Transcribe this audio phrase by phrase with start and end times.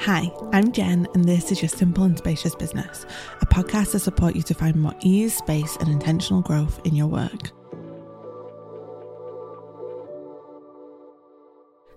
[0.00, 3.06] Hi, I'm Jen, and this is your Simple and Spacious Business,
[3.40, 7.06] a podcast to support you to find more ease, space, and intentional growth in your
[7.06, 7.52] work.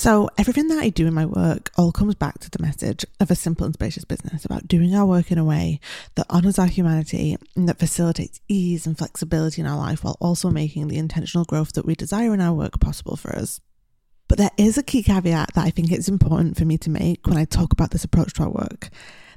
[0.00, 3.30] So, everything that I do in my work all comes back to the message of
[3.30, 5.78] a simple and spacious business about doing our work in a way
[6.14, 10.48] that honors our humanity and that facilitates ease and flexibility in our life while also
[10.48, 13.60] making the intentional growth that we desire in our work possible for us.
[14.26, 17.26] But there is a key caveat that I think it's important for me to make
[17.26, 18.88] when I talk about this approach to our work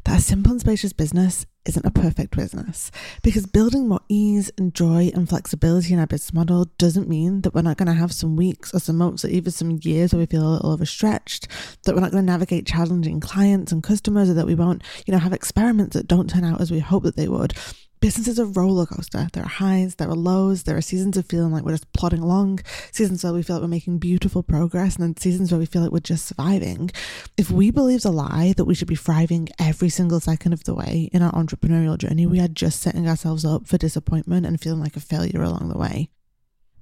[0.05, 2.91] that a simple and spacious business isn't a perfect business.
[3.21, 7.53] Because building more ease and joy and flexibility in our business model doesn't mean that
[7.53, 10.19] we're not going to have some weeks or some months or even some years where
[10.19, 11.47] we feel a little overstretched
[11.83, 15.13] that we're not going to navigate challenging clients and customers or that we won't you
[15.13, 17.53] know have experiments that don't turn out as we hope that they would
[18.03, 19.29] business is a roller coaster.
[19.31, 22.19] There are highs, there are lows, there are seasons of feeling like we're just plodding
[22.19, 22.59] along,
[22.91, 25.81] seasons where we feel like we're making beautiful progress, and then seasons where we feel
[25.81, 26.91] like we're just surviving.
[27.37, 30.75] If we believe the lie that we should be thriving every single second of the
[30.75, 34.81] way in our entrepreneurial journey, we are just setting ourselves up for disappointment and feeling
[34.81, 36.09] like a failure along the way.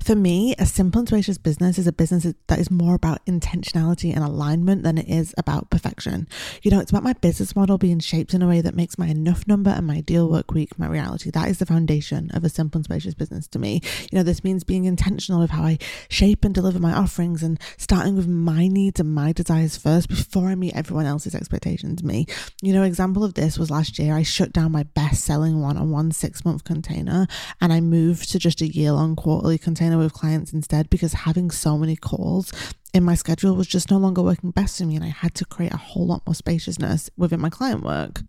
[0.04, 4.16] For me, a simple and spacious business is a business that is more about intentionality
[4.16, 6.28] and alignment than it is about perfection.
[6.64, 9.06] You know, it's about my business model being shaped in a way that makes my
[9.06, 11.30] enough number and my ideal work week my reality.
[11.30, 13.82] That is the foundation of a simple and spacious business to me.
[14.12, 15.78] You know, this means being intentional with how I
[16.10, 20.48] shape and deliver my offerings and starting with my needs and my desires first before
[20.48, 22.04] I meet everyone else's expectations.
[22.04, 22.26] Me,
[22.64, 24.16] you know, example of this was last year.
[24.16, 27.28] I shut down my best selling one on one six month container
[27.62, 31.52] and I moved to just a year long quarterly container with clients instead because having
[31.52, 32.52] so many calls
[32.94, 35.46] in my schedule was just no longer working best for me and I had to
[35.46, 38.22] create a whole lot more spaciousness within my client work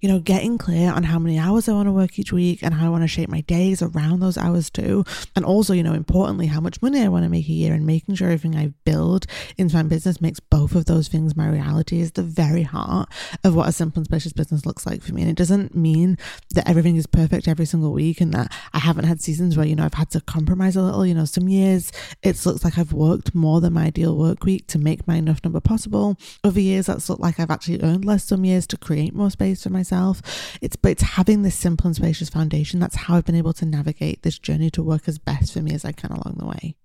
[0.00, 2.72] you know, getting clear on how many hours I want to work each week and
[2.72, 5.04] how I want to shape my days around those hours too.
[5.36, 7.86] And also, you know, importantly, how much money I want to make a year and
[7.86, 9.26] making sure everything I build
[9.58, 13.10] into my business makes both of those things my reality is the very heart
[13.44, 15.22] of what a simple and spacious business looks like for me.
[15.22, 16.16] And it doesn't mean
[16.52, 19.76] that everything is perfect every single week and that I haven't had seasons where, you
[19.76, 21.04] know, I've had to compromise a little.
[21.04, 21.92] You know, some years
[22.22, 25.44] it looks like I've worked more than my ideal work week to make my enough
[25.44, 26.16] number possible.
[26.42, 29.62] Other years that's looked like I've actually earned less some years to create more space
[29.62, 30.22] for myself myself.
[30.60, 32.80] It's but it's having this simple and spacious foundation.
[32.80, 35.74] That's how I've been able to navigate this journey to work as best for me
[35.74, 36.76] as I can along the way.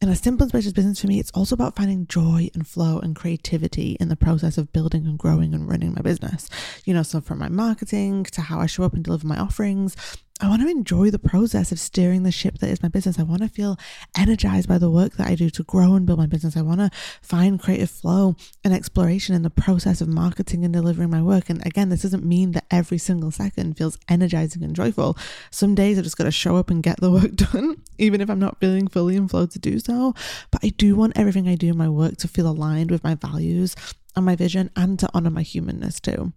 [0.00, 3.00] In a simple and spacious business for me, it's also about finding joy and flow
[3.00, 6.48] and creativity in the process of building and growing and running my business.
[6.84, 9.96] You know, so from my marketing to how I show up and deliver my offerings,
[10.40, 13.18] I want to enjoy the process of steering the ship that is my business.
[13.18, 13.76] I want to feel
[14.16, 16.56] energized by the work that I do to grow and build my business.
[16.56, 16.90] I want to
[17.22, 21.50] find creative flow and exploration in the process of marketing and delivering my work.
[21.50, 25.18] And again, this doesn't mean that every single second feels energizing and joyful.
[25.50, 28.30] Some days I just got to show up and get the work done, even if
[28.30, 30.14] I'm not feeling fully in flow to do so.
[30.52, 33.16] But I do want everything I do in my work to feel aligned with my
[33.16, 33.74] values
[34.14, 36.32] and my vision and to honor my humanness too.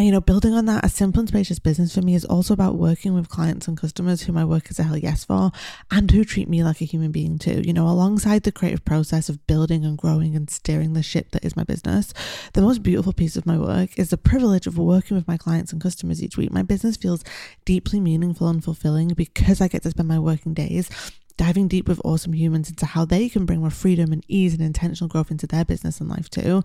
[0.00, 2.54] And, you know, building on that, a simple and spacious business for me is also
[2.54, 5.52] about working with clients and customers whom I work as a hell yes for
[5.90, 7.60] and who treat me like a human being too.
[7.62, 11.44] You know, alongside the creative process of building and growing and steering the ship that
[11.44, 12.14] is my business,
[12.54, 15.70] the most beautiful piece of my work is the privilege of working with my clients
[15.70, 16.50] and customers each week.
[16.50, 17.22] My business feels
[17.66, 20.88] deeply meaningful and fulfilling because I get to spend my working days
[21.40, 24.60] diving deep with awesome humans into how they can bring more freedom and ease and
[24.60, 26.62] intentional growth into their business and life too.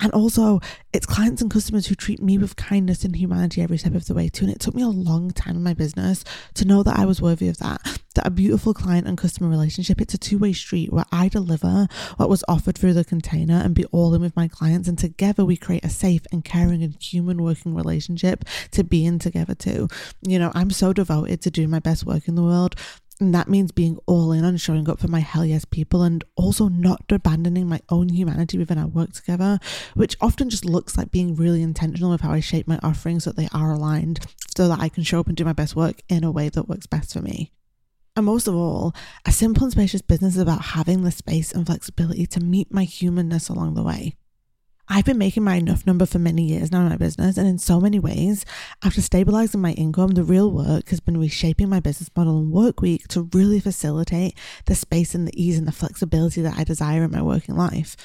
[0.00, 0.58] And also,
[0.92, 4.14] it's clients and customers who treat me with kindness and humanity every step of the
[4.14, 4.46] way too.
[4.46, 7.22] And it took me a long time in my business to know that I was
[7.22, 7.80] worthy of that.
[8.16, 11.86] That a beautiful client and customer relationship, it's a two way street where I deliver
[12.16, 14.88] what was offered through the container and be all in with my clients.
[14.88, 19.20] And together we create a safe and caring and human working relationship to be in
[19.20, 19.86] together too.
[20.22, 22.74] You know, I'm so devoted to doing my best work in the world
[23.18, 26.22] and that means being all in on showing up for my hell yes people and
[26.36, 29.58] also not abandoning my own humanity within our work together,
[29.94, 33.30] which often just looks like being really intentional with how I shape my offerings so
[33.30, 34.20] that they are aligned
[34.54, 36.68] so that I can show up and do my best work in a way that
[36.68, 37.52] works best for me.
[38.16, 38.94] And most of all,
[39.26, 42.84] a simple and spacious business is about having the space and flexibility to meet my
[42.84, 44.16] humanness along the way.
[44.88, 47.58] I've been making my enough number for many years now in my business, and in
[47.58, 48.44] so many ways,
[48.84, 52.80] after stabilizing my income, the real work has been reshaping my business model and work
[52.80, 57.02] week to really facilitate the space and the ease and the flexibility that I desire
[57.02, 57.96] in my working life.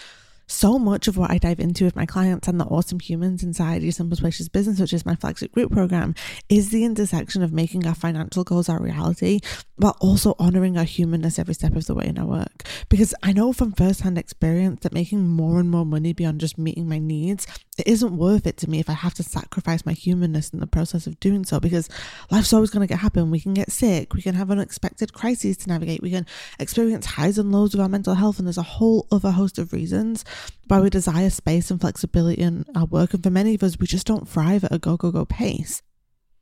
[0.52, 3.82] So much of what I dive into with my clients and the awesome humans inside
[3.82, 6.14] Your Simple Spacious Business, which is my flagship group program,
[6.50, 9.40] is the intersection of making our financial goals our reality
[9.78, 12.68] while also honoring our humanness every step of the way in our work.
[12.90, 16.88] Because I know from firsthand experience that making more and more money beyond just meeting
[16.88, 17.48] my needs,
[17.78, 20.68] it isn't worth it to me if I have to sacrifice my humanness in the
[20.68, 21.90] process of doing so because
[22.30, 23.32] life's always going to get happen.
[23.32, 26.28] We can get sick, we can have unexpected crises to navigate, we can
[26.60, 29.72] experience highs and lows of our mental health, and there's a whole other host of
[29.72, 30.26] reasons
[30.68, 33.14] why we desire space and flexibility in our work.
[33.14, 35.82] And for many of us, we just don't thrive at a go, go, go pace.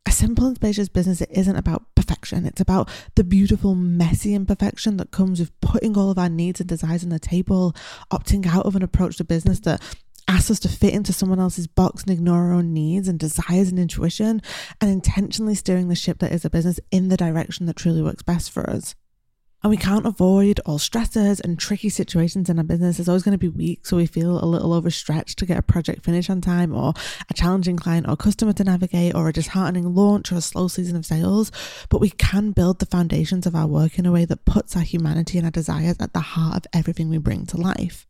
[0.06, 2.46] A simple and spacious business, it isn't about perfection.
[2.46, 6.70] It's about the beautiful, messy imperfection that comes with putting all of our needs and
[6.70, 7.76] desires on the table,
[8.12, 9.82] opting out of an approach to business that
[10.28, 13.70] asks us to fit into someone else's box and ignore our own needs and desires
[13.70, 14.42] and intuition,
[14.80, 18.24] and intentionally steering the ship that is a business in the direction that truly works
[18.24, 18.96] best for us.
[19.62, 22.96] And we can't avoid all stresses and tricky situations in our business.
[22.96, 25.62] There's always going to be weeks where we feel a little overstretched to get a
[25.62, 26.94] project finished on time, or
[27.30, 30.96] a challenging client or customer to navigate, or a disheartening launch or a slow season
[30.96, 31.52] of sales.
[31.90, 34.84] But we can build the foundations of our work in a way that puts our
[34.84, 38.09] humanity and our desires at the heart of everything we bring to life.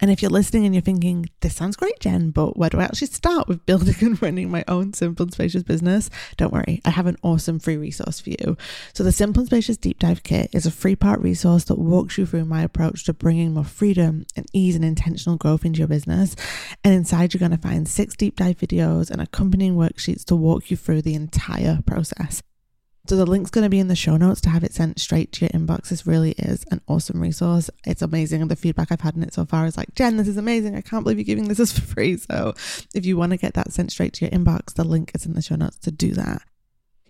[0.00, 2.84] And if you're listening and you're thinking, this sounds great, Jen, but where do I
[2.84, 6.10] actually start with building and running my own simple and spacious business?
[6.36, 8.56] Don't worry, I have an awesome free resource for you.
[8.92, 12.18] So, the Simple and Spacious Deep Dive Kit is a free part resource that walks
[12.18, 15.88] you through my approach to bringing more freedom and ease and intentional growth into your
[15.88, 16.34] business.
[16.82, 20.70] And inside, you're going to find six deep dive videos and accompanying worksheets to walk
[20.70, 22.42] you through the entire process.
[23.06, 25.30] So the link's going to be in the show notes to have it sent straight
[25.32, 25.90] to your inbox.
[25.90, 27.68] This really is an awesome resource.
[27.86, 28.40] It's amazing.
[28.40, 30.74] And the feedback I've had in it so far is like, Jen, this is amazing.
[30.74, 32.16] I can't believe you're giving this as for free.
[32.16, 32.54] So
[32.94, 35.34] if you want to get that sent straight to your inbox, the link is in
[35.34, 36.42] the show notes to do that.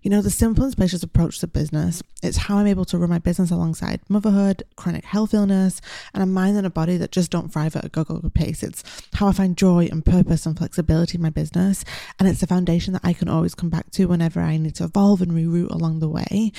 [0.04, 3.08] You know, the simple and spacious approach to business, it's how I'm able to run
[3.08, 5.80] my business alongside motherhood, chronic health illness,
[6.12, 8.62] and a mind and a body that just don't thrive at a go go pace.
[8.62, 8.84] It's
[9.14, 11.86] how I find joy and purpose and flexibility in my business.
[12.20, 14.84] And it's the foundation that I can always come back to whenever I need to
[14.84, 16.52] evolve and reroute along the way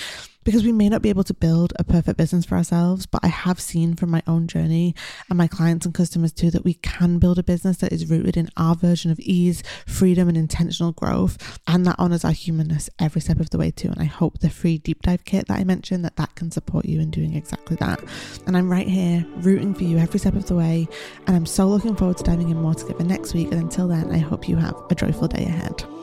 [0.45, 3.27] because we may not be able to build a perfect business for ourselves, but I
[3.27, 4.95] have seen from my own journey
[5.29, 8.37] and my clients and customers too that we can build a business that is rooted
[8.37, 13.21] in our version of ease, freedom, and intentional growth, and that honors our humanness every
[13.21, 13.89] step of the way too.
[13.89, 16.85] And I hope the free deep dive kit that I mentioned that that can support
[16.85, 17.99] you in doing exactly that.
[18.45, 20.87] And I'm right here rooting for you every step of the way,
[21.25, 23.51] and I'm so looking forward to diving in more together next week.
[23.51, 25.94] And until then, I hope you have a joyful day ahead.